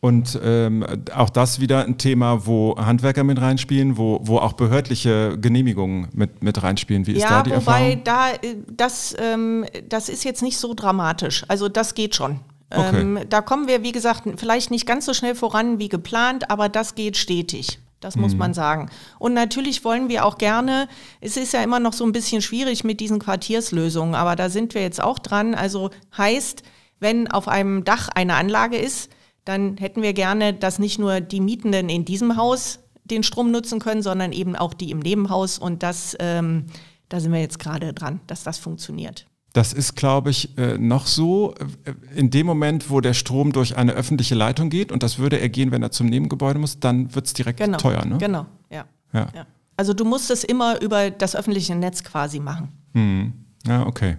[0.04, 0.84] Und ähm,
[1.16, 6.42] auch das wieder ein Thema, wo Handwerker mit reinspielen, wo, wo auch behördliche Genehmigungen mit,
[6.44, 7.06] mit reinspielen.
[7.06, 8.04] Wie ist da ja, die wobei Erfahrung?
[8.04, 11.46] da äh, das, ähm, das ist jetzt nicht so dramatisch.
[11.48, 12.40] Also das geht schon.
[12.68, 13.00] Okay.
[13.00, 16.68] Ähm, da kommen wir, wie gesagt, vielleicht nicht ganz so schnell voran wie geplant, aber
[16.68, 17.78] das geht stetig.
[18.00, 18.20] Das Mhm.
[18.20, 18.90] muss man sagen.
[19.18, 20.86] Und natürlich wollen wir auch gerne,
[21.22, 24.74] es ist ja immer noch so ein bisschen schwierig mit diesen Quartierslösungen, aber da sind
[24.74, 25.54] wir jetzt auch dran.
[25.54, 25.88] Also
[26.18, 26.62] heißt,
[27.00, 29.08] wenn auf einem Dach eine Anlage ist,
[29.44, 33.80] dann hätten wir gerne, dass nicht nur die Mietenden in diesem Haus den Strom nutzen
[33.80, 35.58] können, sondern eben auch die im Nebenhaus.
[35.58, 36.64] Und das, ähm,
[37.08, 39.26] da sind wir jetzt gerade dran, dass das funktioniert.
[39.52, 41.54] Das ist, glaube ich, äh, noch so
[41.84, 45.38] äh, in dem Moment, wo der Strom durch eine öffentliche Leitung geht und das würde
[45.38, 47.78] er gehen, wenn er zum Nebengebäude muss, dann wird es direkt Genau.
[47.78, 48.04] teuer.
[48.04, 48.18] Ne?
[48.18, 48.84] Genau, ja.
[49.12, 49.28] Ja.
[49.32, 49.46] ja.
[49.76, 52.68] Also du musst es immer über das öffentliche Netz quasi machen.
[52.94, 53.32] Hm.
[53.66, 54.16] ja, okay.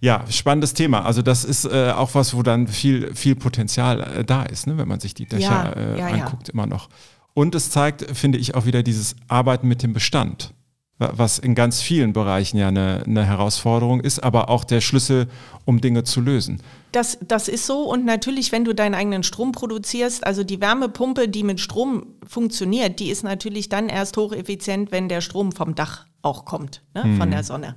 [0.00, 1.04] Ja, spannendes Thema.
[1.04, 4.76] Also das ist äh, auch was, wo dann viel, viel Potenzial äh, da ist, ne?
[4.78, 6.24] wenn man sich die Dächer Ja, äh, ja, ja.
[6.24, 6.88] anguckt, immer noch.
[7.34, 10.54] Und es zeigt, finde ich, auch wieder dieses Arbeiten mit dem Bestand,
[10.98, 15.28] wa- was in ganz vielen Bereichen ja eine, eine Herausforderung ist, aber auch der Schlüssel,
[15.64, 16.62] um Dinge zu lösen.
[16.92, 21.28] Das, das ist so und natürlich, wenn du deinen eigenen Strom produzierst, also die Wärmepumpe,
[21.28, 26.06] die mit Strom funktioniert, die ist natürlich dann erst hocheffizient, wenn der Strom vom Dach
[26.22, 27.76] auch kommt, ne, von der Sonne.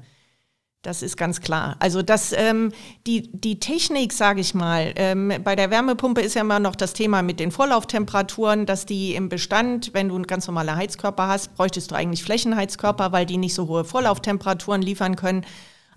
[0.81, 1.75] Das ist ganz klar.
[1.79, 2.71] Also das, ähm,
[3.05, 6.93] die, die Technik, sage ich mal, ähm, bei der Wärmepumpe ist ja immer noch das
[6.93, 11.55] Thema mit den Vorlauftemperaturen, dass die im Bestand, wenn du einen ganz normale Heizkörper hast,
[11.55, 15.45] bräuchtest du eigentlich Flächenheizkörper, weil die nicht so hohe Vorlauftemperaturen liefern können.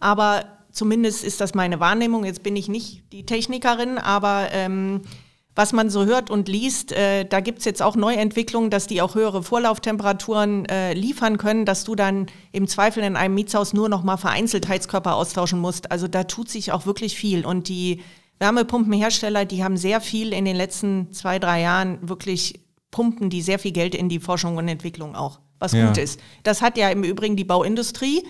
[0.01, 2.25] Aber zumindest ist das meine Wahrnehmung.
[2.25, 5.03] Jetzt bin ich nicht die Technikerin, aber ähm,
[5.55, 9.15] was man so hört und liest, äh, da gibt's jetzt auch Neuentwicklungen, dass die auch
[9.15, 14.03] höhere Vorlauftemperaturen äh, liefern können, dass du dann im Zweifel in einem Mietshaus nur noch
[14.03, 15.91] mal vereinzelt Heizkörper austauschen musst.
[15.91, 17.45] Also da tut sich auch wirklich viel.
[17.45, 18.01] Und die
[18.38, 22.61] Wärmepumpenhersteller, die haben sehr viel in den letzten zwei, drei Jahren wirklich
[22.91, 25.87] pumpen die sehr viel Geld in die Forschung und Entwicklung auch, was Ja.
[25.88, 26.21] gut ist.
[26.43, 28.23] Das hat ja im Übrigen die Bauindustrie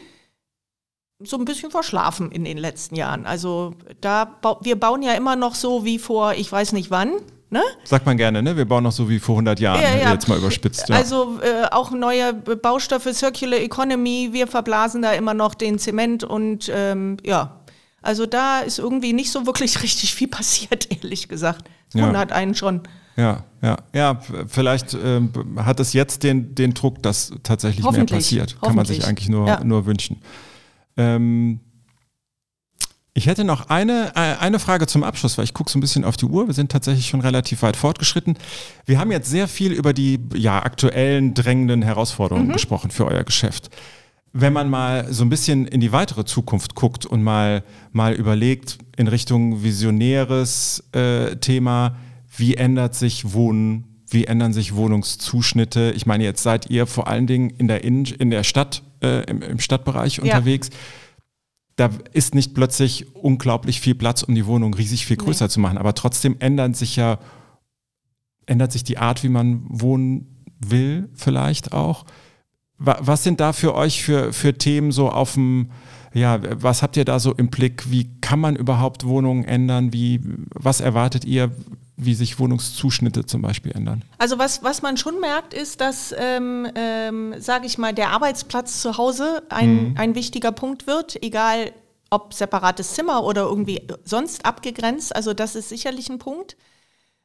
[1.25, 3.27] so ein bisschen verschlafen in den letzten Jahren.
[3.27, 7.13] Also da wir bauen ja immer noch so wie vor, ich weiß nicht wann.
[7.51, 7.61] Ne?
[7.85, 8.57] Sagt man gerne, ne?
[8.57, 10.13] Wir bauen noch so wie vor 100 Jahren, Ja, ja.
[10.13, 10.89] jetzt mal überspitzt.
[10.89, 10.97] Ja.
[10.97, 16.73] Also äh, auch neue Baustoffe, Circular Economy, wir verblasen da immer noch den Zement und
[16.75, 17.61] ähm, ja,
[18.01, 21.69] also da ist irgendwie nicht so wirklich richtig viel passiert, ehrlich gesagt.
[21.93, 22.81] Das wundert einen schon.
[23.17, 28.59] Ja, ja, ja, vielleicht ähm, hat es jetzt den, den Druck, dass tatsächlich mehr passiert.
[28.63, 30.23] Kann man sich eigentlich nur, nur wünschen.
[30.97, 31.61] Ähm,
[33.15, 36.05] ich hätte noch eine, äh, eine Frage zum Abschluss, weil ich gucke so ein bisschen
[36.05, 36.47] auf die Uhr.
[36.47, 38.39] Wir sind tatsächlich schon relativ weit fortgeschritten.
[38.87, 42.53] Wir haben jetzt sehr viel über die ja, aktuellen drängenden Herausforderungen Mhm.
[42.53, 43.69] gesprochen für euer Geschäft.
[44.33, 48.79] Wenn man mal so ein bisschen in die weitere Zukunft guckt und mal, mal überlegt
[48.97, 51.97] in Richtung visionäres äh, Thema,
[52.35, 55.93] wie ändert sich Wohnen, wie ändern sich Wohnungszuschnitte?
[55.95, 59.23] Ich meine, jetzt seid ihr vor allen Dingen in der, Innen in der Stadt, äh,
[59.31, 60.23] im, im Stadtbereich Ja.
[60.25, 60.71] unterwegs.
[61.77, 65.79] Da ist nicht plötzlich unglaublich viel Platz, um die Wohnung riesig viel größer zu machen.
[65.79, 67.19] Aber trotzdem ändern sich ja,
[68.47, 72.05] ändert sich die Art, wie man wohnen will, vielleicht auch.
[72.79, 75.71] Wa- Was sind da für euch für, für Themen so auf dem,
[76.13, 77.91] ja, was habt ihr da so im Blick?
[77.91, 79.93] Wie kann man überhaupt Wohnungen ändern?
[79.93, 80.21] Wie,
[80.55, 81.53] was erwartet ihr,
[82.05, 84.05] wie sich Wohnungszuschnitte zum Beispiel ändern?
[84.19, 88.81] Also was, was man schon merkt, ist, dass, ähm, ähm, sage ich mal, der Arbeitsplatz
[88.83, 91.73] zu Hause ein, ein wichtiger Punkt wird, egal
[92.11, 95.17] ob separates Zimmer oder irgendwie sonst abgegrenzt.
[95.17, 96.57] Also das ist sicherlich ein Punkt.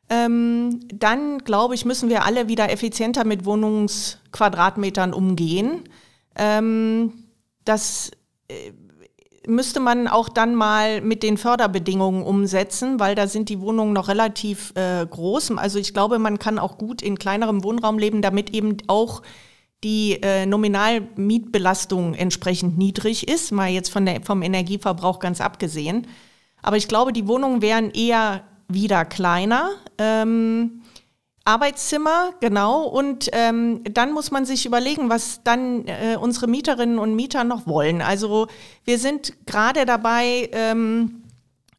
[0.09, 5.83] Ähm, dann, glaube ich, müssen wir alle wieder effizienter mit Wohnungsquadratmetern umgehen.
[6.35, 7.25] Ähm,
[7.65, 8.11] das
[8.47, 8.71] äh,
[9.47, 14.07] müsste man auch dann mal mit den Förderbedingungen umsetzen, weil da sind die Wohnungen noch
[14.07, 15.51] relativ äh, groß.
[15.57, 19.21] Also ich glaube, man kann auch gut in kleinerem Wohnraum leben, damit eben auch
[19.83, 26.07] die äh, Nominalmietbelastung entsprechend niedrig ist, mal jetzt von der, vom Energieverbrauch ganz abgesehen.
[26.61, 29.69] Aber ich glaube, die Wohnungen wären eher wieder kleiner.
[29.97, 30.81] Ähm,
[31.47, 32.83] Arbeitszimmer, genau.
[32.83, 37.65] Und ähm, dann muss man sich überlegen, was dann äh, unsere Mieterinnen und Mieter noch
[37.65, 38.01] wollen.
[38.01, 38.47] Also
[38.83, 41.23] wir sind gerade dabei, ähm,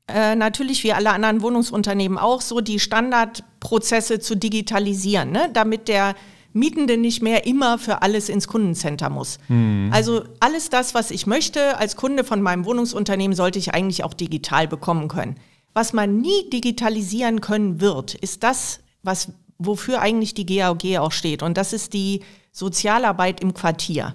[0.08, 5.50] äh, natürlich wie alle anderen Wohnungsunternehmen auch, so die Standardprozesse zu digitalisieren, ne?
[5.52, 6.14] damit der
[6.54, 9.38] Mietende nicht mehr immer für alles ins Kundencenter muss.
[9.48, 9.90] Mhm.
[9.92, 14.14] Also alles das, was ich möchte als Kunde von meinem Wohnungsunternehmen, sollte ich eigentlich auch
[14.14, 15.36] digital bekommen können.
[15.74, 21.42] Was man nie digitalisieren können wird, ist das, was, wofür eigentlich die GAOG auch steht.
[21.42, 24.14] Und das ist die Sozialarbeit im Quartier.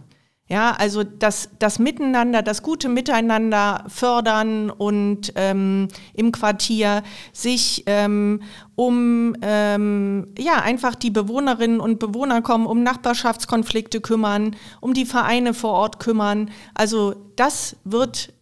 [0.49, 7.01] Ja, also das, das Miteinander, das gute Miteinander fördern und ähm, im Quartier
[7.31, 8.41] sich ähm,
[8.75, 15.53] um ähm, ja einfach die Bewohnerinnen und Bewohner kommen, um Nachbarschaftskonflikte kümmern, um die Vereine
[15.53, 16.51] vor Ort kümmern.
[16.75, 18.33] Also das wird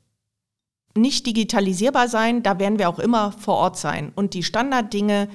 [0.97, 4.11] nicht digitalisierbar sein, da werden wir auch immer vor Ort sein.
[4.15, 5.29] Und die Standarddinge,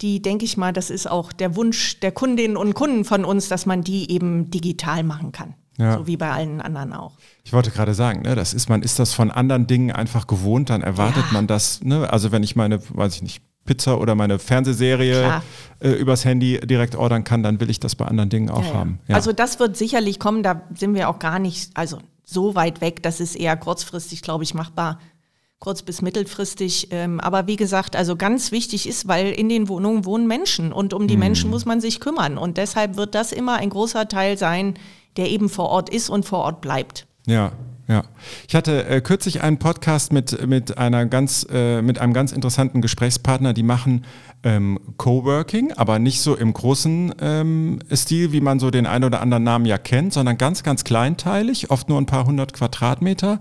[0.00, 3.48] die denke ich mal, das ist auch der Wunsch der Kundinnen und Kunden von uns,
[3.48, 5.54] dass man die eben digital machen kann.
[5.78, 5.98] Ja.
[5.98, 7.16] So wie bei allen anderen auch.
[7.42, 10.70] Ich wollte gerade sagen, ne, das ist, man ist das von anderen Dingen einfach gewohnt,
[10.70, 11.32] dann erwartet ja.
[11.32, 12.12] man das, ne?
[12.12, 15.42] Also wenn ich meine, weiß ich nicht, Pizza oder meine Fernsehserie
[15.80, 18.74] äh, übers Handy direkt ordern kann, dann will ich das bei anderen Dingen auch ja,
[18.74, 18.98] haben.
[19.08, 23.02] Also das wird sicherlich kommen, da sind wir auch gar nicht, also so weit weg,
[23.02, 24.98] das ist eher kurzfristig, glaube ich, machbar
[25.64, 26.88] kurz- bis mittelfristig.
[26.90, 30.92] Ähm, aber wie gesagt, also ganz wichtig ist, weil in den Wohnungen wohnen Menschen und
[30.92, 31.20] um die mhm.
[31.20, 32.36] Menschen muss man sich kümmern.
[32.36, 34.74] Und deshalb wird das immer ein großer Teil sein,
[35.16, 37.06] der eben vor Ort ist und vor Ort bleibt.
[37.26, 37.52] Ja,
[37.88, 38.04] ja,
[38.46, 42.80] ich hatte äh, kürzlich einen Podcast mit, mit, einer ganz, äh, mit einem ganz interessanten
[42.80, 44.04] Gesprächspartner, die machen
[44.42, 49.20] ähm, Coworking, aber nicht so im großen ähm, Stil, wie man so den einen oder
[49.20, 53.40] anderen Namen ja kennt, sondern ganz, ganz kleinteilig, oft nur ein paar hundert Quadratmeter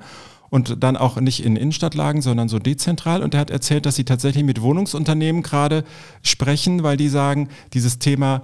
[0.54, 3.24] und dann auch nicht in Innenstadtlagen, sondern so dezentral.
[3.24, 5.84] Und er hat erzählt, dass sie tatsächlich mit Wohnungsunternehmen gerade
[6.22, 8.44] sprechen, weil die sagen, dieses Thema,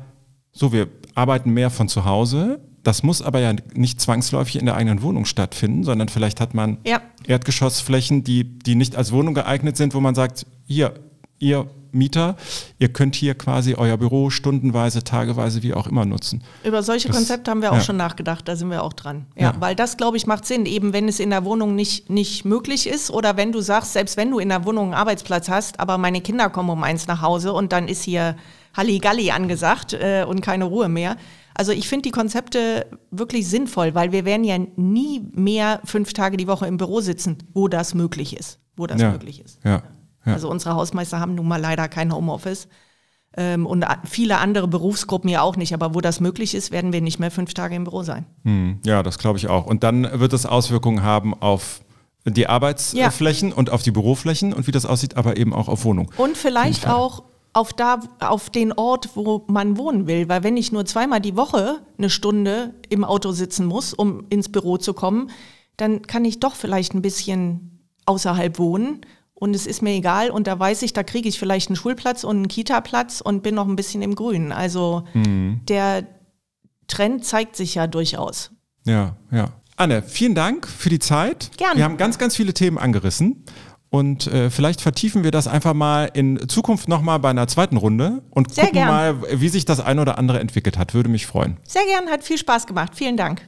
[0.51, 4.75] so wir arbeiten mehr von zu Hause, das muss aber ja nicht zwangsläufig in der
[4.75, 6.99] eigenen Wohnung stattfinden, sondern vielleicht hat man ja.
[7.27, 10.95] Erdgeschossflächen, die, die nicht als Wohnung geeignet sind, wo man sagt, hier,
[11.39, 12.36] ihr Mieter,
[12.78, 16.43] ihr könnt hier quasi euer Büro stundenweise, tageweise, wie auch immer nutzen.
[16.63, 17.82] Über solche das, Konzepte haben wir auch ja.
[17.82, 19.25] schon nachgedacht, da sind wir auch dran.
[19.36, 19.56] Ja, ja.
[19.60, 22.88] weil das, glaube ich, macht Sinn, eben wenn es in der Wohnung nicht, nicht möglich
[22.88, 25.97] ist oder wenn du sagst, selbst wenn du in der Wohnung einen Arbeitsplatz hast, aber
[25.97, 28.36] meine Kinder kommen um eins nach Hause und dann ist hier
[28.75, 31.17] Halligalli angesagt äh, und keine Ruhe mehr,
[31.56, 36.38] also ich finde die Konzepte wirklich sinnvoll, weil wir werden ja nie mehr fünf Tage
[36.38, 38.60] die Woche im Büro sitzen, wo das möglich ist.
[38.78, 39.60] Wo das ja, möglich ist.
[39.65, 39.84] Ja,
[40.25, 40.34] ja.
[40.34, 42.67] Also unsere Hausmeister haben nun mal leider kein Homeoffice.
[43.38, 45.73] Ähm, und viele andere Berufsgruppen ja auch nicht.
[45.73, 48.25] Aber wo das möglich ist, werden wir nicht mehr fünf Tage im Büro sein.
[48.43, 49.65] Hm, ja, das glaube ich auch.
[49.65, 51.82] Und dann wird es Auswirkungen haben auf
[52.25, 53.55] die Arbeitsflächen ja.
[53.55, 56.12] und auf die Büroflächen und wie das aussieht, aber eben auch auf Wohnung.
[56.17, 60.29] Und vielleicht auch auf, da, auf den Ort, wo man wohnen will.
[60.29, 64.49] Weil wenn ich nur zweimal die Woche eine Stunde im Auto sitzen muss, um ins
[64.49, 65.29] Büro zu kommen,
[65.77, 69.01] dann kann ich doch vielleicht ein bisschen außerhalb wohnen
[69.39, 72.23] und es ist mir egal und da weiß ich, da kriege ich vielleicht einen Schulplatz
[72.23, 74.52] und einen Kita-Platz und bin noch ein bisschen im Grünen.
[74.52, 75.62] Also mhm.
[75.67, 76.06] der
[76.88, 78.52] Trend zeigt sich ja durchaus.
[78.86, 79.52] Ja, ja.
[79.78, 81.52] Anne, vielen Dank für die Zeit.
[81.58, 81.78] Gerne.
[81.78, 83.45] Wir haben ganz, ganz viele Themen angerissen.
[83.91, 88.21] Und äh, vielleicht vertiefen wir das einfach mal in Zukunft nochmal bei einer zweiten Runde
[88.30, 88.88] und Sehr gucken gern.
[88.88, 90.93] mal, wie sich das ein oder andere entwickelt hat.
[90.93, 91.58] Würde mich freuen.
[91.63, 92.93] Sehr gern, hat viel Spaß gemacht.
[92.93, 93.47] Vielen Dank.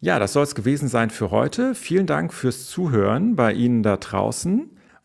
[0.00, 1.74] Ja, das soll es gewesen sein für heute.
[1.74, 4.75] Vielen Dank fürs Zuhören bei Ihnen da draußen.